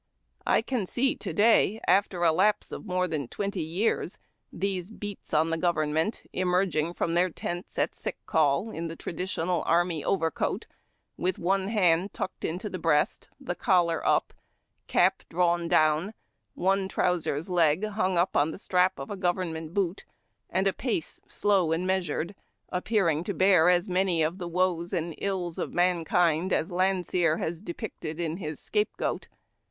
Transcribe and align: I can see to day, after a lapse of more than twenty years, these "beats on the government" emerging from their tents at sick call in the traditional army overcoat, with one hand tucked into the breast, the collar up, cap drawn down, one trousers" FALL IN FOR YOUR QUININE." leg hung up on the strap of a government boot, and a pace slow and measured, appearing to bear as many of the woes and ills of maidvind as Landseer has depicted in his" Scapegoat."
I 0.47 0.63
can 0.63 0.87
see 0.87 1.13
to 1.17 1.31
day, 1.31 1.79
after 1.87 2.23
a 2.23 2.31
lapse 2.31 2.71
of 2.71 2.87
more 2.87 3.07
than 3.07 3.27
twenty 3.27 3.61
years, 3.61 4.17
these 4.51 4.89
"beats 4.89 5.31
on 5.31 5.51
the 5.51 5.59
government" 5.59 6.23
emerging 6.33 6.95
from 6.95 7.13
their 7.13 7.29
tents 7.29 7.77
at 7.77 7.93
sick 7.93 8.17
call 8.25 8.71
in 8.71 8.87
the 8.87 8.95
traditional 8.95 9.61
army 9.67 10.03
overcoat, 10.03 10.65
with 11.17 11.37
one 11.37 11.67
hand 11.67 12.13
tucked 12.13 12.43
into 12.43 12.67
the 12.67 12.79
breast, 12.79 13.27
the 13.39 13.53
collar 13.53 14.03
up, 14.03 14.33
cap 14.87 15.21
drawn 15.29 15.67
down, 15.67 16.15
one 16.55 16.87
trousers" 16.87 17.45
FALL 17.47 17.59
IN 17.59 17.61
FOR 17.61 17.61
YOUR 17.61 17.73
QUININE." 17.75 17.91
leg 17.91 17.95
hung 17.95 18.17
up 18.17 18.35
on 18.35 18.49
the 18.49 18.57
strap 18.57 18.97
of 18.97 19.11
a 19.11 19.15
government 19.15 19.71
boot, 19.75 20.05
and 20.49 20.65
a 20.65 20.73
pace 20.73 21.21
slow 21.27 21.71
and 21.71 21.85
measured, 21.85 22.33
appearing 22.69 23.23
to 23.23 23.35
bear 23.35 23.69
as 23.69 23.87
many 23.87 24.23
of 24.23 24.39
the 24.39 24.47
woes 24.47 24.93
and 24.93 25.13
ills 25.19 25.59
of 25.59 25.73
maidvind 25.73 26.51
as 26.51 26.71
Landseer 26.71 27.37
has 27.37 27.61
depicted 27.61 28.19
in 28.19 28.37
his" 28.37 28.59
Scapegoat." 28.59 29.27